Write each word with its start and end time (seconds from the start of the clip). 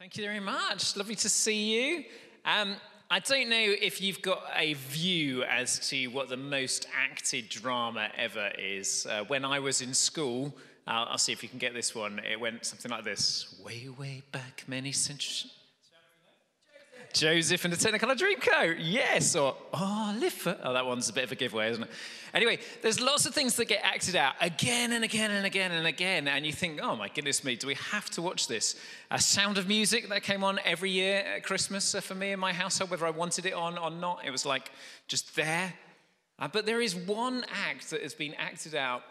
Thank 0.00 0.16
you 0.16 0.24
very 0.24 0.40
much. 0.40 0.96
Lovely 0.96 1.14
to 1.16 1.28
see 1.28 1.74
you. 1.74 2.04
Um, 2.46 2.76
I 3.10 3.18
don't 3.18 3.50
know 3.50 3.58
if 3.58 4.00
you've 4.00 4.22
got 4.22 4.44
a 4.56 4.72
view 4.72 5.42
as 5.42 5.78
to 5.90 6.06
what 6.06 6.30
the 6.30 6.38
most 6.38 6.86
acted 6.98 7.50
drama 7.50 8.08
ever 8.16 8.50
is. 8.58 9.06
Uh, 9.06 9.24
when 9.24 9.44
I 9.44 9.58
was 9.58 9.82
in 9.82 9.92
school, 9.92 10.54
uh, 10.86 11.04
I'll 11.06 11.18
see 11.18 11.32
if 11.32 11.42
you 11.42 11.50
can 11.50 11.58
get 11.58 11.74
this 11.74 11.94
one. 11.94 12.18
It 12.20 12.40
went 12.40 12.64
something 12.64 12.90
like 12.90 13.04
this 13.04 13.60
Way, 13.62 13.90
way 13.90 14.22
back 14.32 14.64
many 14.66 14.90
centuries. 14.92 15.52
Joseph 17.12 17.64
and 17.64 17.72
the 17.72 17.76
Technicolor 17.76 18.16
Dreamcoat. 18.16 18.76
Yes. 18.78 19.36
Or 19.36 19.56
Oliver. 19.72 20.58
Oh, 20.62 20.72
that 20.72 20.86
one's 20.86 21.08
a 21.08 21.12
bit 21.12 21.24
of 21.24 21.32
a 21.32 21.34
giveaway, 21.34 21.70
isn't 21.70 21.84
it? 21.84 21.90
Anyway, 22.32 22.58
there's 22.82 23.00
lots 23.00 23.26
of 23.26 23.34
things 23.34 23.56
that 23.56 23.66
get 23.66 23.80
acted 23.82 24.14
out 24.14 24.34
again 24.40 24.92
and 24.92 25.04
again 25.04 25.30
and 25.30 25.44
again 25.44 25.72
and 25.72 25.86
again. 25.86 26.28
And 26.28 26.46
you 26.46 26.52
think, 26.52 26.80
oh 26.82 26.94
my 26.96 27.08
goodness 27.08 27.42
me, 27.44 27.56
do 27.56 27.66
we 27.66 27.74
have 27.74 28.08
to 28.10 28.22
watch 28.22 28.46
this? 28.46 28.76
A 29.10 29.20
Sound 29.20 29.58
of 29.58 29.66
Music 29.66 30.08
that 30.08 30.22
came 30.22 30.44
on 30.44 30.60
every 30.64 30.90
year 30.90 31.18
at 31.18 31.42
Christmas 31.42 31.94
uh, 31.94 32.00
for 32.00 32.14
me 32.14 32.32
in 32.32 32.38
my 32.38 32.52
household, 32.52 32.90
whether 32.90 33.06
I 33.06 33.10
wanted 33.10 33.46
it 33.46 33.54
on 33.54 33.76
or 33.78 33.90
not. 33.90 34.24
It 34.24 34.30
was 34.30 34.46
like 34.46 34.70
just 35.08 35.34
there. 35.34 35.74
Uh, 36.38 36.48
but 36.48 36.66
there 36.66 36.80
is 36.80 36.94
one 36.94 37.44
act 37.68 37.90
that 37.90 38.02
has 38.02 38.14
been 38.14 38.34
acted 38.34 38.74
out 38.74 39.02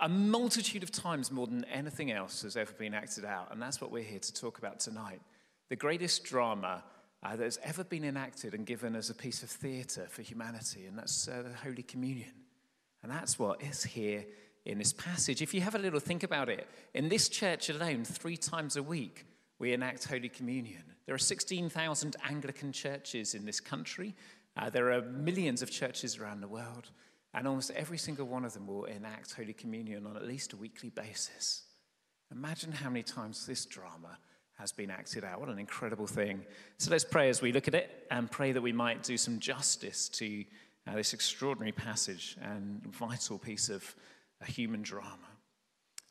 a 0.00 0.08
multitude 0.08 0.82
of 0.82 0.90
times 0.90 1.30
more 1.30 1.46
than 1.46 1.64
anything 1.66 2.10
else 2.10 2.42
has 2.42 2.56
ever 2.56 2.72
been 2.72 2.94
acted 2.94 3.24
out. 3.24 3.48
And 3.52 3.60
that's 3.60 3.80
what 3.80 3.90
we're 3.90 4.02
here 4.02 4.18
to 4.18 4.34
talk 4.34 4.58
about 4.58 4.80
tonight. 4.80 5.20
The 5.68 5.76
greatest 5.76 6.24
drama 6.24 6.82
uh, 7.22 7.36
that 7.36 7.44
has 7.44 7.58
ever 7.62 7.84
been 7.84 8.04
enacted 8.04 8.54
and 8.54 8.66
given 8.66 8.94
as 8.94 9.10
a 9.10 9.14
piece 9.14 9.42
of 9.42 9.50
theatre 9.50 10.06
for 10.08 10.22
humanity, 10.22 10.86
and 10.86 10.98
that's 10.98 11.28
uh, 11.28 11.42
the 11.42 11.54
Holy 11.54 11.82
Communion. 11.82 12.32
And 13.02 13.10
that's 13.10 13.38
what 13.38 13.62
is 13.62 13.82
here 13.84 14.24
in 14.64 14.78
this 14.78 14.92
passage. 14.92 15.42
If 15.42 15.54
you 15.54 15.60
have 15.60 15.74
a 15.74 15.78
little 15.78 16.00
think 16.00 16.22
about 16.22 16.48
it, 16.48 16.68
in 16.94 17.08
this 17.08 17.28
church 17.28 17.70
alone, 17.70 18.04
three 18.04 18.36
times 18.36 18.76
a 18.76 18.82
week, 18.82 19.26
we 19.58 19.72
enact 19.72 20.04
Holy 20.04 20.28
Communion. 20.28 20.82
There 21.06 21.14
are 21.14 21.18
16,000 21.18 22.16
Anglican 22.28 22.72
churches 22.72 23.34
in 23.34 23.44
this 23.44 23.60
country. 23.60 24.14
Uh, 24.56 24.70
there 24.70 24.92
are 24.92 25.02
millions 25.02 25.62
of 25.62 25.70
churches 25.70 26.18
around 26.18 26.40
the 26.40 26.48
world. 26.48 26.90
And 27.34 27.46
almost 27.46 27.70
every 27.72 27.98
single 27.98 28.26
one 28.26 28.44
of 28.44 28.54
them 28.54 28.66
will 28.66 28.84
enact 28.84 29.34
Holy 29.34 29.52
Communion 29.52 30.06
on 30.06 30.16
at 30.16 30.26
least 30.26 30.52
a 30.52 30.56
weekly 30.56 30.90
basis. 30.90 31.62
Imagine 32.30 32.72
how 32.72 32.90
many 32.90 33.02
times 33.02 33.46
this 33.46 33.64
drama 33.64 34.18
has 34.58 34.72
been 34.72 34.90
acted 34.90 35.24
out. 35.24 35.40
What 35.40 35.48
an 35.48 35.58
incredible 35.58 36.06
thing. 36.06 36.44
So 36.78 36.90
let's 36.90 37.04
pray 37.04 37.28
as 37.28 37.40
we 37.40 37.52
look 37.52 37.68
at 37.68 37.74
it 37.74 38.06
and 38.10 38.30
pray 38.30 38.52
that 38.52 38.60
we 38.60 38.72
might 38.72 39.02
do 39.02 39.16
some 39.16 39.38
justice 39.38 40.08
to 40.10 40.44
uh, 40.86 40.94
this 40.94 41.12
extraordinary 41.12 41.72
passage 41.72 42.36
and 42.42 42.82
vital 42.86 43.38
piece 43.38 43.68
of 43.68 43.94
a 44.40 44.46
human 44.46 44.82
drama. 44.82 45.16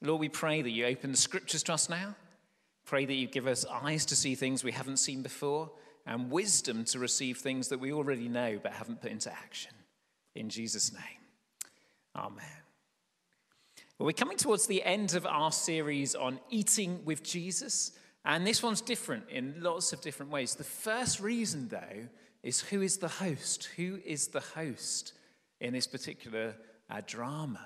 Lord, 0.01 0.21
we 0.21 0.29
pray 0.29 0.61
that 0.61 0.69
you 0.69 0.85
open 0.85 1.11
the 1.11 1.17
scriptures 1.17 1.63
to 1.63 1.73
us 1.73 1.89
now. 1.89 2.15
Pray 2.85 3.05
that 3.05 3.13
you 3.13 3.27
give 3.27 3.47
us 3.47 3.65
eyes 3.65 4.05
to 4.05 4.15
see 4.15 4.35
things 4.35 4.63
we 4.63 4.71
haven't 4.71 4.97
seen 4.97 5.21
before 5.21 5.69
and 6.05 6.31
wisdom 6.31 6.85
to 6.85 6.99
receive 6.99 7.37
things 7.37 7.67
that 7.67 7.79
we 7.79 7.91
already 7.91 8.29
know 8.29 8.59
but 8.63 8.71
haven't 8.71 9.01
put 9.01 9.11
into 9.11 9.31
action. 9.31 9.73
In 10.35 10.49
Jesus' 10.49 10.93
name, 10.93 11.01
amen. 12.15 12.45
Well, 13.97 14.05
we're 14.05 14.13
coming 14.13 14.37
towards 14.37 14.67
the 14.67 14.83
end 14.83 15.15
of 15.15 15.25
our 15.25 15.51
series 15.51 16.15
on 16.15 16.39
eating 16.49 17.01
with 17.03 17.23
Jesus. 17.23 17.91
And 18.28 18.45
this 18.45 18.61
one's 18.61 18.81
different 18.81 19.30
in 19.30 19.56
lots 19.59 19.94
of 19.94 20.02
different 20.02 20.33
ways. 20.33 20.53
The 20.53 20.66
first 20.66 21.22
reason, 21.22 21.70
though, 21.70 22.09
is 22.44 22.59
who 22.59 22.81
is 22.81 22.97
the 22.97 23.08
host? 23.08 23.70
Who 23.78 24.00
is 24.06 24.28
the 24.28 24.42
host 24.42 25.14
in 25.61 25.72
this 25.72 25.88
particular 25.88 26.53
uh, 26.89 27.02
drama? 27.08 27.66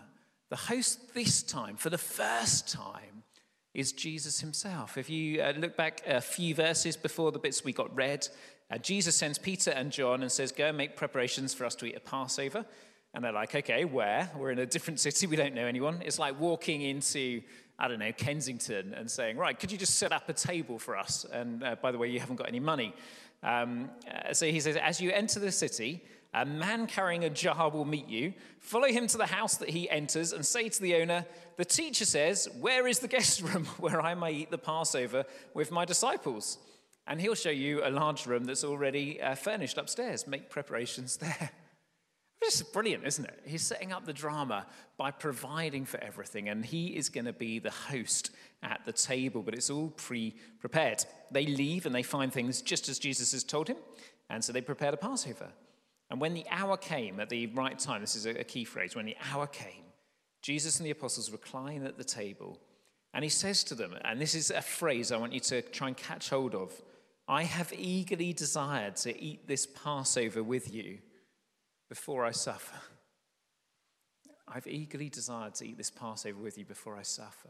The 0.49 0.55
host 0.55 1.15
this 1.15 1.41
time, 1.41 1.77
for 1.77 1.89
the 1.89 1.97
first 1.97 2.71
time, 2.71 3.23
is 3.73 3.91
Jesus 3.91 4.39
himself. 4.39 4.99
If 4.99 5.09
you 5.09 5.41
uh, 5.41 5.53
look 5.57 5.75
back 5.75 6.03
a 6.05 6.21
few 6.21 6.53
verses 6.53 6.95
before 6.95 7.31
the 7.31 7.39
bits 7.39 7.63
we 7.63 7.73
got 7.73 7.95
read, 7.95 8.27
uh, 8.69 8.77
Jesus 8.77 9.15
sends 9.15 9.39
Peter 9.39 9.71
and 9.71 9.91
John 9.91 10.21
and 10.21 10.31
says, 10.31 10.51
Go 10.51 10.67
and 10.67 10.77
make 10.77 10.95
preparations 10.95 11.55
for 11.55 11.65
us 11.65 11.73
to 11.75 11.87
eat 11.87 11.95
a 11.95 11.99
Passover. 11.99 12.67
And 13.13 13.23
they're 13.23 13.31
like, 13.31 13.53
Okay, 13.55 13.85
where? 13.85 14.29
We're 14.35 14.51
in 14.51 14.59
a 14.59 14.65
different 14.65 14.99
city, 14.99 15.27
we 15.27 15.35
don't 15.35 15.55
know 15.55 15.65
anyone. 15.65 16.01
It's 16.05 16.19
like 16.19 16.39
walking 16.39 16.81
into 16.81 17.41
I 17.81 17.87
don't 17.87 17.97
know, 17.97 18.11
Kensington 18.11 18.93
and 18.93 19.09
saying, 19.09 19.37
right, 19.37 19.59
could 19.59 19.71
you 19.71 19.77
just 19.77 19.95
set 19.95 20.11
up 20.11 20.29
a 20.29 20.33
table 20.33 20.77
for 20.77 20.95
us? 20.95 21.25
And 21.25 21.63
uh, 21.63 21.77
by 21.81 21.91
the 21.91 21.97
way, 21.97 22.09
you 22.09 22.19
haven't 22.19 22.35
got 22.35 22.47
any 22.47 22.59
money. 22.59 22.93
Um, 23.41 23.89
uh, 24.07 24.33
so 24.33 24.45
he 24.45 24.59
says, 24.59 24.75
as 24.75 25.01
you 25.01 25.11
enter 25.11 25.39
the 25.39 25.51
city, 25.51 26.03
a 26.33 26.45
man 26.45 26.85
carrying 26.87 27.23
a 27.23 27.29
jar 27.29 27.69
will 27.69 27.85
meet 27.85 28.07
you. 28.07 28.33
Follow 28.59 28.87
him 28.87 29.07
to 29.07 29.17
the 29.17 29.25
house 29.25 29.57
that 29.57 29.69
he 29.69 29.89
enters 29.89 30.31
and 30.31 30.45
say 30.45 30.69
to 30.69 30.81
the 30.81 30.95
owner, 30.95 31.25
The 31.57 31.65
teacher 31.65 32.05
says, 32.05 32.47
Where 32.59 32.87
is 32.87 32.99
the 32.99 33.07
guest 33.07 33.41
room 33.53 33.65
where 33.79 33.99
I 33.99 34.13
may 34.13 34.31
eat 34.33 34.51
the 34.51 34.57
Passover 34.57 35.25
with 35.53 35.71
my 35.71 35.83
disciples? 35.83 36.59
And 37.07 37.19
he'll 37.19 37.35
show 37.35 37.49
you 37.49 37.83
a 37.83 37.89
large 37.89 38.27
room 38.27 38.45
that's 38.45 38.63
already 38.63 39.19
uh, 39.19 39.33
furnished 39.33 39.77
upstairs. 39.77 40.27
Make 40.27 40.49
preparations 40.49 41.17
there. 41.17 41.49
This 42.41 42.55
is 42.55 42.63
brilliant, 42.63 43.05
isn't 43.05 43.23
it? 43.23 43.39
He's 43.45 43.61
setting 43.61 43.93
up 43.93 44.05
the 44.05 44.13
drama 44.13 44.65
by 44.97 45.11
providing 45.11 45.85
for 45.85 45.99
everything, 45.99 46.49
and 46.49 46.65
he 46.65 46.87
is 46.87 47.07
going 47.07 47.25
to 47.25 47.33
be 47.33 47.59
the 47.59 47.69
host 47.69 48.31
at 48.63 48.81
the 48.83 48.91
table, 48.91 49.43
but 49.43 49.53
it's 49.53 49.69
all 49.69 49.89
pre 49.89 50.35
prepared. 50.59 51.05
They 51.29 51.45
leave 51.45 51.85
and 51.85 51.93
they 51.93 52.03
find 52.03 52.33
things 52.33 52.63
just 52.63 52.89
as 52.89 52.97
Jesus 52.97 53.31
has 53.33 53.43
told 53.43 53.67
him, 53.67 53.77
and 54.29 54.43
so 54.43 54.51
they 54.51 54.61
prepare 54.61 54.89
the 54.89 54.97
Passover. 54.97 55.49
And 56.09 56.19
when 56.19 56.33
the 56.33 56.45
hour 56.49 56.77
came 56.77 57.19
at 57.19 57.29
the 57.29 57.45
right 57.47 57.77
time, 57.77 58.01
this 58.01 58.15
is 58.15 58.25
a 58.25 58.43
key 58.43 58.65
phrase, 58.65 58.95
when 58.95 59.05
the 59.05 59.15
hour 59.31 59.45
came, 59.45 59.85
Jesus 60.41 60.79
and 60.79 60.85
the 60.85 60.91
apostles 60.91 61.31
recline 61.31 61.85
at 61.85 61.97
the 61.97 62.03
table, 62.03 62.59
and 63.13 63.23
he 63.23 63.29
says 63.29 63.63
to 63.65 63.75
them, 63.75 63.95
and 64.03 64.19
this 64.19 64.33
is 64.33 64.49
a 64.49 64.61
phrase 64.61 65.11
I 65.11 65.17
want 65.17 65.33
you 65.33 65.39
to 65.41 65.61
try 65.61 65.87
and 65.89 65.95
catch 65.95 66.29
hold 66.29 66.55
of 66.55 66.73
I 67.27 67.43
have 67.43 67.71
eagerly 67.71 68.33
desired 68.33 68.97
to 68.97 69.17
eat 69.23 69.47
this 69.47 69.65
Passover 69.65 70.43
with 70.43 70.73
you 70.73 70.97
before 71.91 72.23
I 72.23 72.31
suffer. 72.31 72.77
I've 74.47 74.65
eagerly 74.65 75.09
desired 75.09 75.55
to 75.55 75.67
eat 75.67 75.77
this 75.77 75.91
Passover 75.91 76.41
with 76.41 76.57
you 76.57 76.63
before 76.63 76.95
I 76.95 77.01
suffer. 77.01 77.49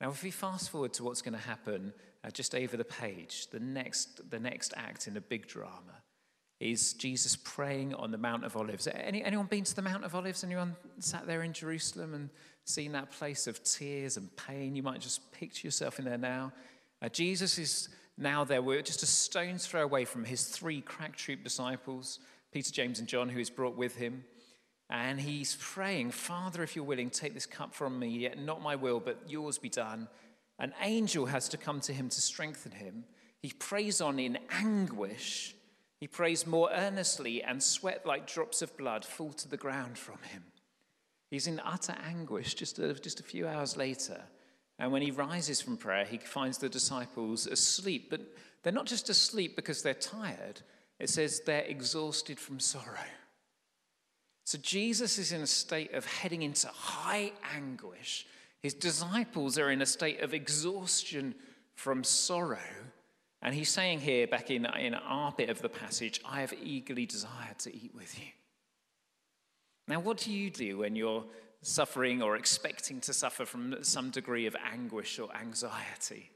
Now, 0.00 0.08
if 0.08 0.22
we 0.22 0.30
fast 0.30 0.70
forward 0.70 0.94
to 0.94 1.04
what's 1.04 1.20
going 1.20 1.34
to 1.34 1.46
happen 1.46 1.92
uh, 2.24 2.30
just 2.30 2.54
over 2.54 2.78
the 2.78 2.86
page, 2.86 3.48
the 3.48 3.60
next, 3.60 4.30
the 4.30 4.40
next 4.40 4.72
act 4.78 5.06
in 5.06 5.12
the 5.12 5.20
big 5.20 5.46
drama 5.46 6.00
is 6.58 6.94
Jesus 6.94 7.36
praying 7.36 7.92
on 7.92 8.10
the 8.10 8.16
Mount 8.16 8.46
of 8.46 8.56
Olives. 8.56 8.88
Any, 8.90 9.22
anyone 9.22 9.44
been 9.44 9.64
to 9.64 9.76
the 9.76 9.82
Mount 9.82 10.06
of 10.06 10.14
Olives? 10.14 10.42
Anyone 10.42 10.74
sat 10.98 11.26
there 11.26 11.42
in 11.42 11.52
Jerusalem 11.52 12.14
and 12.14 12.30
seen 12.64 12.92
that 12.92 13.10
place 13.10 13.46
of 13.46 13.62
tears 13.62 14.16
and 14.16 14.34
pain? 14.36 14.74
You 14.74 14.82
might 14.82 15.02
just 15.02 15.30
picture 15.32 15.66
yourself 15.66 15.98
in 15.98 16.06
there 16.06 16.16
now. 16.16 16.54
Uh, 17.02 17.10
Jesus 17.10 17.58
is 17.58 17.90
now 18.16 18.42
there. 18.42 18.62
We're 18.62 18.80
just 18.80 19.02
a 19.02 19.06
stone's 19.06 19.66
throw 19.66 19.82
away 19.82 20.06
from 20.06 20.24
his 20.24 20.46
three 20.46 20.80
crack 20.80 21.14
troop 21.14 21.44
disciples. 21.44 22.20
Peter, 22.52 22.72
James, 22.72 22.98
and 22.98 23.08
John, 23.08 23.28
who 23.28 23.40
is 23.40 23.50
brought 23.50 23.76
with 23.76 23.96
him. 23.96 24.24
And 24.88 25.20
he's 25.20 25.56
praying, 25.60 26.10
Father, 26.10 26.62
if 26.62 26.74
you're 26.74 26.84
willing, 26.84 27.10
take 27.10 27.32
this 27.34 27.46
cup 27.46 27.74
from 27.74 27.98
me, 27.98 28.08
yet 28.08 28.38
not 28.38 28.60
my 28.60 28.74
will, 28.74 28.98
but 28.98 29.22
yours 29.28 29.56
be 29.56 29.68
done. 29.68 30.08
An 30.58 30.74
angel 30.82 31.26
has 31.26 31.48
to 31.50 31.56
come 31.56 31.80
to 31.82 31.92
him 31.92 32.08
to 32.08 32.20
strengthen 32.20 32.72
him. 32.72 33.04
He 33.38 33.50
prays 33.50 34.00
on 34.00 34.18
in 34.18 34.38
anguish. 34.50 35.54
He 36.00 36.08
prays 36.08 36.46
more 36.46 36.70
earnestly, 36.72 37.42
and 37.42 37.62
sweat 37.62 38.04
like 38.04 38.26
drops 38.26 38.62
of 38.62 38.76
blood 38.76 39.04
fall 39.04 39.32
to 39.34 39.48
the 39.48 39.56
ground 39.56 39.96
from 39.96 40.18
him. 40.32 40.42
He's 41.30 41.46
in 41.46 41.60
utter 41.64 41.94
anguish 42.04 42.54
just 42.54 42.78
a, 42.78 42.94
just 42.94 43.20
a 43.20 43.24
few 43.24 43.46
hours 43.46 43.76
later. 43.76 44.22
And 44.78 44.90
when 44.90 45.02
he 45.02 45.10
rises 45.10 45.60
from 45.60 45.76
prayer, 45.76 46.04
he 46.04 46.18
finds 46.18 46.58
the 46.58 46.68
disciples 46.68 47.46
asleep. 47.46 48.08
But 48.10 48.22
they're 48.62 48.72
not 48.72 48.86
just 48.86 49.08
asleep 49.08 49.54
because 49.54 49.82
they're 49.82 49.94
tired, 49.94 50.62
it 51.00 51.08
says 51.08 51.40
they're 51.40 51.62
exhausted 51.62 52.38
from 52.38 52.60
sorrow. 52.60 53.08
So 54.44 54.58
Jesus 54.58 55.18
is 55.18 55.32
in 55.32 55.40
a 55.40 55.46
state 55.46 55.94
of 55.94 56.04
heading 56.04 56.42
into 56.42 56.68
high 56.68 57.32
anguish. 57.54 58.26
His 58.62 58.74
disciples 58.74 59.58
are 59.58 59.70
in 59.70 59.80
a 59.80 59.86
state 59.86 60.20
of 60.20 60.34
exhaustion 60.34 61.34
from 61.74 62.04
sorrow. 62.04 62.58
And 63.42 63.54
he's 63.54 63.70
saying 63.70 64.00
here, 64.00 64.26
back 64.26 64.50
in, 64.50 64.66
in 64.66 64.94
our 64.94 65.32
bit 65.32 65.48
of 65.48 65.62
the 65.62 65.68
passage, 65.68 66.20
I 66.28 66.40
have 66.40 66.52
eagerly 66.52 67.06
desired 67.06 67.58
to 67.60 67.74
eat 67.74 67.94
with 67.94 68.18
you. 68.18 68.26
Now, 69.88 70.00
what 70.00 70.18
do 70.18 70.30
you 70.30 70.50
do 70.50 70.78
when 70.78 70.94
you're 70.94 71.24
suffering 71.62 72.22
or 72.22 72.36
expecting 72.36 73.00
to 73.02 73.14
suffer 73.14 73.46
from 73.46 73.82
some 73.82 74.10
degree 74.10 74.46
of 74.46 74.56
anguish 74.70 75.18
or 75.18 75.34
anxiety? 75.34 76.30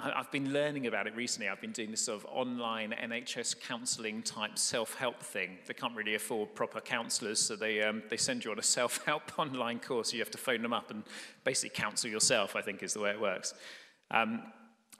I've 0.00 0.30
been 0.30 0.52
learning 0.52 0.86
about 0.86 1.06
it 1.06 1.16
recently. 1.16 1.48
I've 1.48 1.60
been 1.60 1.72
doing 1.72 1.90
this 1.90 2.02
sort 2.02 2.20
of 2.20 2.26
online 2.30 2.94
NHS 3.02 3.60
counselling 3.60 4.22
type 4.22 4.58
self 4.58 4.94
help 4.94 5.22
thing. 5.22 5.58
They 5.66 5.74
can't 5.74 5.96
really 5.96 6.14
afford 6.14 6.54
proper 6.54 6.80
counsellors, 6.80 7.40
so 7.40 7.56
they, 7.56 7.82
um, 7.82 8.02
they 8.08 8.16
send 8.16 8.44
you 8.44 8.50
on 8.50 8.58
a 8.58 8.62
self 8.62 9.04
help 9.04 9.22
online 9.38 9.80
course. 9.80 10.12
You 10.12 10.20
have 10.20 10.30
to 10.30 10.38
phone 10.38 10.62
them 10.62 10.72
up 10.72 10.90
and 10.90 11.02
basically 11.44 11.70
counsel 11.70 12.10
yourself, 12.10 12.54
I 12.54 12.62
think 12.62 12.82
is 12.82 12.94
the 12.94 13.00
way 13.00 13.10
it 13.10 13.20
works. 13.20 13.54
Um, 14.10 14.42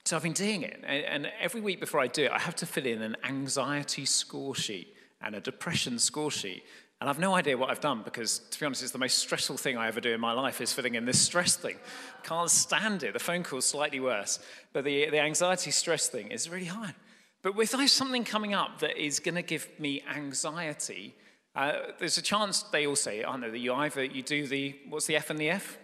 so 0.05 0.17
I've 0.17 0.23
been 0.23 0.33
doing 0.33 0.63
it. 0.63 0.83
And 0.85 1.31
every 1.41 1.61
week 1.61 1.81
before 1.81 2.01
I 2.01 2.07
do 2.07 2.25
it, 2.25 2.31
I 2.31 2.39
have 2.39 2.57
to 2.57 2.67
fill 2.67 2.87
in 2.87 3.03
an 3.03 3.17
anxiety 3.25 4.07
score 4.07 4.55
sheet 4.55 4.95
and 5.21 5.35
a 5.35 5.41
depression 5.41 5.99
score 5.99 6.31
sheet. 6.31 6.65
And 7.01 7.09
I've 7.09 7.21
no 7.21 7.35
idea 7.35 7.57
what 7.57 7.71
I've 7.71 7.81
done 7.81 8.03
because, 8.03 8.41
to 8.51 8.59
be 8.59 8.67
honest, 8.67 8.83
it's 8.83 8.91
the 8.91 8.99
most 8.99 9.19
stressful 9.19 9.57
thing 9.57 9.77
I 9.77 9.87
ever 9.87 10.01
do 10.01 10.13
in 10.13 10.21
my 10.21 10.33
life 10.33 10.61
is 10.61 10.73
filling 10.73 10.97
in 10.97 11.05
this 11.05 11.21
stress 11.21 11.55
thing. 11.55 11.77
Can't 12.25 12.51
stand 12.51 13.05
it. 13.05 13.13
The 13.13 13.21
phone 13.21 13.45
call's 13.45 13.67
slightly 13.67 14.01
worse, 14.01 14.41
but 14.73 14.85
the, 14.85 15.09
the 15.11 15.21
anxiety 15.21 15.71
stress 15.71 16.09
thing 16.09 16.33
is 16.33 16.51
really 16.51 16.67
high. 16.67 16.95
But 17.43 17.55
if 17.57 17.91
something 17.91 18.25
coming 18.25 18.53
up 18.53 18.81
that 18.81 18.97
is 19.01 19.21
going 19.21 19.37
to 19.37 19.43
give 19.43 19.69
me 19.79 20.03
anxiety, 20.13 21.15
uh, 21.55 21.73
there's 22.01 22.19
a 22.19 22.23
chance 22.23 22.63
they 22.65 22.87
all 22.87 22.97
say, 22.97 23.25
I 23.25 23.37
know 23.37 23.51
that 23.51 23.59
you 23.59 23.73
either 23.73 24.03
you 24.05 24.23
do 24.23 24.47
the 24.47 24.77
what's 24.89 25.07
the 25.07 25.17
F 25.17 25.31
and 25.31 25.39
the 25.39 25.51
F? 25.51 25.79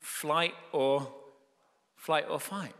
Flight 0.00 0.54
or 0.72 1.08
flight 1.96 2.26
or 2.30 2.38
fight. 2.38 2.74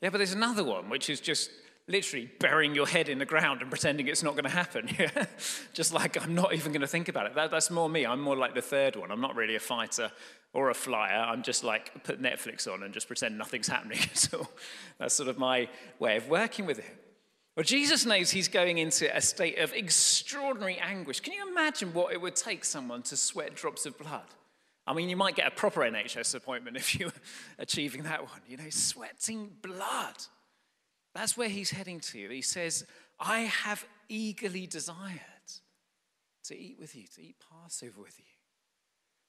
Yeah, 0.00 0.10
but 0.10 0.18
there's 0.18 0.34
another 0.34 0.62
one 0.62 0.88
which 0.88 1.10
is 1.10 1.20
just 1.20 1.50
literally 1.88 2.30
burying 2.38 2.74
your 2.74 2.86
head 2.86 3.08
in 3.08 3.18
the 3.18 3.24
ground 3.24 3.62
and 3.62 3.70
pretending 3.70 4.06
it's 4.06 4.22
not 4.22 4.34
going 4.34 4.44
to 4.44 4.50
happen. 4.50 4.88
Just 5.72 5.92
like 5.92 6.22
I'm 6.22 6.34
not 6.34 6.54
even 6.54 6.72
going 6.72 6.82
to 6.82 6.86
think 6.86 7.08
about 7.08 7.26
it. 7.26 7.34
That, 7.34 7.50
that's 7.50 7.70
more 7.70 7.88
me. 7.88 8.06
I'm 8.06 8.20
more 8.20 8.36
like 8.36 8.54
the 8.54 8.62
third 8.62 8.94
one. 8.94 9.10
I'm 9.10 9.20
not 9.20 9.34
really 9.34 9.56
a 9.56 9.60
fighter 9.60 10.12
or 10.52 10.70
a 10.70 10.74
flyer. 10.74 11.20
I'm 11.20 11.42
just 11.42 11.62
like 11.62 12.04
put 12.04 12.22
Netflix 12.22 12.72
on 12.72 12.82
and 12.82 12.94
just 12.94 13.06
pretend 13.06 13.36
nothing's 13.36 13.68
happening 13.68 13.98
at 14.02 14.34
all. 14.34 14.50
That's 14.98 15.14
sort 15.14 15.28
of 15.28 15.38
my 15.38 15.68
way 15.98 16.16
of 16.16 16.28
working 16.28 16.66
with 16.66 16.78
it. 16.78 17.04
Well, 17.56 17.64
Jesus 17.64 18.06
knows 18.06 18.30
he's 18.30 18.48
going 18.48 18.78
into 18.78 19.14
a 19.14 19.20
state 19.20 19.58
of 19.58 19.72
extraordinary 19.72 20.78
anguish. 20.78 21.20
Can 21.20 21.32
you 21.32 21.48
imagine 21.48 21.92
what 21.92 22.12
it 22.12 22.20
would 22.20 22.36
take 22.36 22.64
someone 22.64 23.02
to 23.02 23.16
sweat 23.16 23.56
drops 23.56 23.84
of 23.84 23.98
blood? 23.98 24.22
I 24.86 24.94
mean, 24.94 25.08
you 25.08 25.16
might 25.16 25.34
get 25.34 25.46
a 25.46 25.50
proper 25.50 25.80
NHS 25.80 26.34
appointment 26.34 26.76
if 26.76 26.98
you 26.98 27.06
were 27.06 27.12
achieving 27.58 28.04
that 28.04 28.22
one, 28.22 28.40
you 28.48 28.56
know, 28.56 28.70
sweating 28.70 29.50
blood. 29.60 30.16
That's 31.14 31.36
where 31.36 31.48
he's 31.48 31.70
heading 31.70 32.00
to. 32.00 32.28
He 32.28 32.42
says, 32.42 32.84
I 33.18 33.40
have 33.40 33.84
eagerly 34.08 34.66
desired 34.66 35.20
to 36.44 36.58
eat 36.58 36.76
with 36.78 36.94
you, 36.94 37.04
to 37.14 37.22
eat 37.22 37.36
Passover 37.50 38.00
with 38.00 38.18
you. 38.18 38.24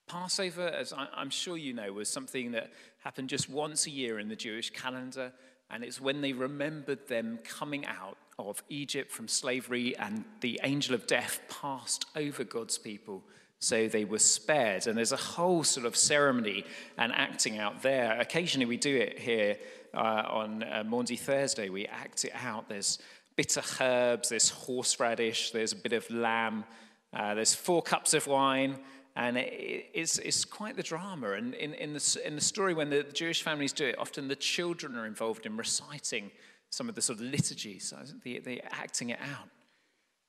Passover, 0.08 0.68
as 0.68 0.94
I'm 0.94 1.30
sure 1.30 1.58
you 1.58 1.74
know, 1.74 1.94
was 1.94 2.10
something 2.10 2.52
that 2.52 2.72
happened 3.04 3.30
just 3.30 3.50
once 3.50 3.86
a 3.86 3.92
year 3.92 4.20
in 4.20 4.28
the 4.28 4.36
Jewish 4.36 4.72
calendar, 4.72 5.32
and 5.70 5.84
it's 5.84 6.02
when 6.02 6.22
they 6.22 6.34
remembered 6.34 7.08
them 7.08 7.40
coming 7.44 7.86
out 7.86 8.18
of 8.40 8.64
Egypt 8.70 9.12
from 9.12 9.28
slavery, 9.28 9.96
and 9.98 10.26
the 10.42 10.60
angel 10.64 10.96
of 10.96 11.06
death 11.06 11.42
passed 11.50 12.06
over 12.16 12.44
God's 12.44 12.78
people, 12.78 13.24
so 13.60 13.88
they 13.88 14.06
were 14.06 14.20
spared. 14.20 14.88
And 14.88 14.98
there's 14.98 15.12
a 15.12 15.18
whole 15.18 15.64
sort 15.64 15.86
of 15.86 15.96
ceremony 15.96 16.66
and 16.98 17.12
acting 17.14 17.58
out 17.58 17.82
there. 17.82 18.20
Occasionally, 18.20 18.66
we 18.66 18.78
do 18.78 18.96
it 18.96 19.20
here 19.20 19.58
uh, 19.94 20.24
on 20.30 20.64
uh, 20.64 20.84
Maundy 20.86 21.18
Thursday. 21.18 21.70
We 21.70 21.86
act 21.86 22.26
it 22.26 22.34
out. 22.36 22.70
There's 22.70 23.00
bitter 23.40 23.62
herbs, 23.80 24.28
there's 24.28 24.50
horseradish, 24.50 25.52
there's 25.52 25.72
a 25.72 25.76
bit 25.78 25.94
of 25.94 26.10
lamb, 26.12 26.66
uh, 27.14 27.34
there's 27.34 27.56
four 27.56 27.82
cups 27.82 28.14
of 28.14 28.28
wine, 28.28 28.78
and 29.16 29.38
it, 29.38 29.86
it's, 29.94 30.18
it's 30.18 30.44
quite 30.44 30.76
the 30.76 30.84
drama. 30.84 31.32
And 31.32 31.54
in, 31.54 31.74
in, 31.76 31.94
the, 31.94 32.22
in 32.26 32.36
the 32.36 32.42
story, 32.42 32.74
when 32.74 32.90
the 32.90 33.04
Jewish 33.04 33.42
families 33.42 33.72
do 33.72 33.86
it, 33.86 33.96
often 33.98 34.28
the 34.28 34.36
children 34.36 34.98
are 34.98 35.06
involved 35.06 35.46
in 35.46 35.56
reciting 35.56 36.32
some 36.70 36.90
of 36.90 36.96
the 36.96 37.02
sort 37.02 37.20
of 37.20 37.26
liturgies, 37.26 37.94
the, 38.26 38.40
the 38.40 38.62
acting 38.74 39.12
it 39.12 39.20
out. 39.22 39.48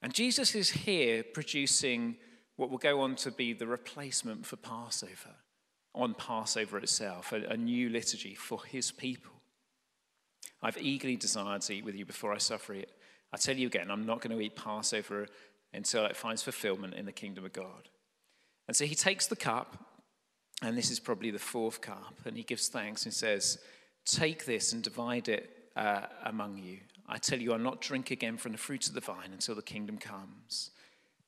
And 0.03 0.15
Jesus 0.15 0.55
is 0.55 0.71
here 0.71 1.25
producing 1.25 2.17
what 2.61 2.69
will 2.69 2.77
go 2.77 3.01
on 3.01 3.17
to 3.17 3.31
be 3.31 3.55
the 3.55 3.67
replacement 3.67 4.45
for 4.45 4.57
Passover, 4.57 5.35
on 5.95 6.13
Passover 6.13 6.77
itself, 6.77 7.33
a, 7.33 7.37
a 7.47 7.57
new 7.57 7.89
liturgy 7.89 8.35
for 8.35 8.63
his 8.67 8.93
people. 8.93 9.33
I've 10.63 10.77
eagerly 10.77 11.17
desired 11.17 11.63
to 11.63 11.75
eat 11.75 11.87
with 11.87 11.95
you 11.95 12.05
before 12.05 12.35
I 12.35 12.37
suffer 12.37 12.75
it. 12.75 12.91
I 13.33 13.39
tell 13.39 13.57
you 13.57 13.67
again, 13.67 13.91
I'm 13.91 14.05
not 14.05 14.21
going 14.21 14.37
to 14.37 14.45
eat 14.45 14.57
Passover 14.57 15.27
until 15.73 16.05
it 16.05 16.19
finds 16.19 16.43
fulfillment 16.43 16.93
in 16.93 17.07
the 17.07 17.13
kingdom 17.13 17.47
of 17.47 17.55
God. 17.55 17.89
And 18.69 18.77
so 18.77 18.85
he 18.85 18.95
takes 18.95 19.27
the 19.27 19.37
cup, 19.37 19.83
and 20.61 20.77
this 20.77 20.91
is 20.91 21.01
probably 21.01 21.31
the 21.31 21.39
fourth 21.39 21.81
cup, 21.81 22.15
and 22.27 22.37
he 22.37 22.43
gives 22.43 22.69
thanks 22.69 23.07
and 23.07 23.15
says, 23.15 23.59
Take 24.05 24.45
this 24.45 24.75
and 24.75 24.83
divide 24.83 25.31
it 25.31 25.49
uh, 25.77 26.03
among 26.27 26.59
you. 26.59 26.81
I 27.09 27.17
tell 27.17 27.39
you, 27.39 27.55
I'll 27.55 27.59
not 27.59 27.81
drink 27.81 28.11
again 28.11 28.37
from 28.37 28.53
the 28.53 28.59
fruit 28.59 28.87
of 28.87 28.93
the 28.93 29.01
vine 29.01 29.33
until 29.33 29.55
the 29.55 29.63
kingdom 29.63 29.97
comes. 29.97 30.73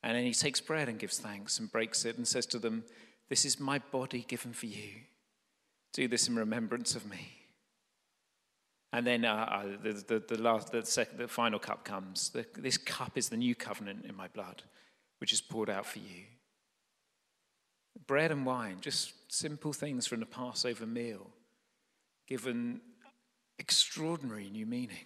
And 0.03 0.17
then 0.17 0.25
he 0.25 0.33
takes 0.33 0.59
bread 0.59 0.89
and 0.89 0.99
gives 0.99 1.17
thanks 1.17 1.59
and 1.59 1.71
breaks 1.71 2.03
it 2.03 2.17
and 2.17 2.27
says 2.27 2.45
to 2.47 2.59
them, 2.59 2.83
This 3.29 3.45
is 3.45 3.59
my 3.59 3.79
body 3.79 4.25
given 4.27 4.51
for 4.51 4.65
you. 4.65 4.89
Do 5.93 6.07
this 6.07 6.27
in 6.27 6.35
remembrance 6.35 6.95
of 6.95 7.09
me. 7.09 7.31
And 8.91 9.07
then 9.07 9.25
uh, 9.25 9.33
uh, 9.33 9.63
the, 9.81 9.93
the, 9.93 10.35
the, 10.35 10.41
last, 10.41 10.71
the, 10.71 10.85
second, 10.85 11.17
the 11.17 11.27
final 11.27 11.57
cup 11.57 11.83
comes. 11.85 12.29
The, 12.29 12.45
this 12.55 12.77
cup 12.77 13.17
is 13.17 13.29
the 13.29 13.37
new 13.37 13.55
covenant 13.55 14.05
in 14.05 14.15
my 14.15 14.27
blood, 14.27 14.61
which 15.19 15.33
is 15.33 15.41
poured 15.41 15.69
out 15.69 15.85
for 15.85 15.99
you. 15.99 16.25
Bread 18.05 18.31
and 18.31 18.45
wine, 18.45 18.77
just 18.81 19.13
simple 19.31 19.71
things 19.71 20.05
from 20.05 20.19
the 20.19 20.25
Passover 20.25 20.85
meal, 20.85 21.31
given 22.27 22.81
extraordinary 23.57 24.49
new 24.49 24.65
meaning. 24.65 25.05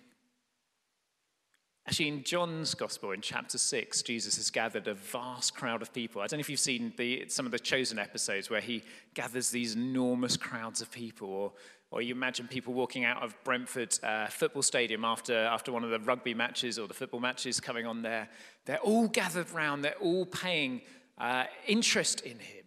Actually, 1.88 2.10
in 2.10 2.24
John's 2.24 2.74
Gospel, 2.74 3.12
in 3.12 3.22
chapter 3.22 3.58
6, 3.58 4.02
Jesus 4.02 4.36
has 4.36 4.50
gathered 4.50 4.88
a 4.90 4.94
vast 4.94 5.56
crowd 5.56 5.82
of 5.82 5.94
people. 5.94 6.22
I 6.22 6.28
don't 6.28 6.38
know 6.38 6.42
if 6.42 6.50
you've 6.50 6.60
seen 6.60 6.92
the, 6.98 7.26
some 7.30 7.46
of 7.46 7.54
the 7.54 7.60
chosen 7.60 7.98
episodes 7.98 8.50
where 8.50 8.60
he 8.60 8.84
gathers 9.14 9.52
these 9.52 9.76
enormous 9.76 10.36
crowds 10.36 10.82
of 10.82 10.92
people, 10.92 11.30
or 11.30 11.54
or 11.90 12.02
you 12.02 12.14
imagine 12.14 12.48
people 12.48 12.74
walking 12.74 13.06
out 13.06 13.24
of 13.24 13.34
Brentford 13.44 13.98
uh, 14.04 14.28
football 14.28 14.62
stadium 14.62 15.06
after, 15.06 15.34
after 15.34 15.72
one 15.72 15.84
of 15.84 15.90
the 15.90 16.00
rugby 16.00 16.34
matches 16.34 16.78
or 16.78 16.88
the 16.88 16.94
football 16.94 17.22
matches 17.22 17.60
coming 17.60 17.86
on 17.86 18.02
there. 18.02 18.28
They're 18.66 18.80
all 18.80 19.08
gathered 19.08 19.50
round, 19.52 19.84
they're 19.84 19.96
all 20.02 20.26
paying 20.26 20.82
uh, 21.18 21.46
interest 21.66 22.22
in 22.22 22.40
him. 22.40 22.66